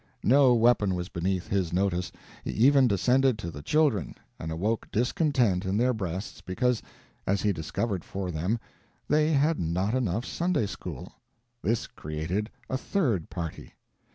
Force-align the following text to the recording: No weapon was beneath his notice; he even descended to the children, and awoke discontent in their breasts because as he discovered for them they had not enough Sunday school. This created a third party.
No 0.23 0.55
weapon 0.55 0.95
was 0.95 1.09
beneath 1.09 1.47
his 1.49 1.71
notice; 1.71 2.11
he 2.43 2.49
even 2.49 2.87
descended 2.87 3.37
to 3.37 3.51
the 3.51 3.61
children, 3.61 4.15
and 4.39 4.51
awoke 4.51 4.91
discontent 4.91 5.63
in 5.63 5.77
their 5.77 5.93
breasts 5.93 6.41
because 6.41 6.81
as 7.27 7.43
he 7.43 7.53
discovered 7.53 8.03
for 8.03 8.31
them 8.31 8.57
they 9.07 9.31
had 9.33 9.59
not 9.59 9.93
enough 9.93 10.25
Sunday 10.25 10.65
school. 10.65 11.13
This 11.61 11.85
created 11.85 12.49
a 12.67 12.79
third 12.79 13.29
party. 13.29 13.75